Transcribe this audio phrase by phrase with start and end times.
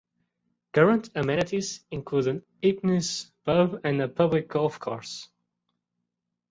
[0.73, 5.29] Current amenities include an eponymous pub and a public golf course.